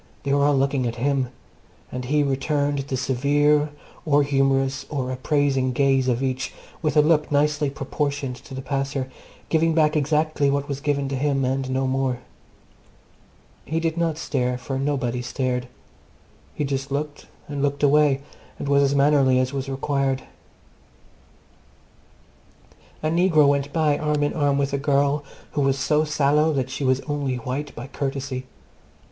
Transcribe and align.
They 0.23 0.33
were 0.33 0.43
all 0.43 0.57
looking 0.57 0.87
at 0.87 0.95
him; 0.95 1.27
and 1.91 2.05
he 2.05 2.23
returned 2.23 2.79
the 2.79 2.97
severe, 2.97 3.69
or 4.03 4.23
humourous, 4.23 4.83
or 4.89 5.11
appraising 5.11 5.73
gaze 5.73 6.07
of 6.07 6.23
each 6.23 6.53
with 6.81 6.97
a 6.97 7.03
look 7.03 7.31
nicely 7.31 7.69
proportioned 7.69 8.35
to 8.37 8.55
the 8.55 8.63
passer, 8.63 9.11
giving 9.49 9.75
back 9.75 9.95
exactly 9.95 10.49
what 10.49 10.67
was 10.67 10.81
given 10.81 11.07
to 11.09 11.15
him, 11.15 11.45
and 11.45 11.69
no 11.69 11.85
more. 11.85 12.17
He 13.63 13.79
did 13.79 13.95
not 13.95 14.17
stare, 14.17 14.57
for 14.57 14.79
nobody 14.79 15.21
stared. 15.21 15.67
He 16.55 16.63
just 16.65 16.89
looked 16.91 17.27
and 17.47 17.61
looked 17.61 17.83
away, 17.83 18.21
and 18.57 18.67
was 18.67 18.81
as 18.81 18.95
mannerly 18.95 19.37
as 19.39 19.53
was 19.53 19.69
required. 19.69 20.23
A 23.03 23.09
negro 23.11 23.47
went 23.47 23.71
by 23.71 23.99
arm 23.99 24.23
in 24.23 24.33
arm 24.33 24.57
with 24.57 24.73
a 24.73 24.79
girl 24.79 25.23
who 25.51 25.61
was 25.61 25.77
so 25.77 26.03
sallow 26.05 26.51
that 26.53 26.71
she 26.71 26.83
was 26.83 27.01
only 27.01 27.35
white 27.35 27.75
by 27.75 27.85
courtesy. 27.85 28.45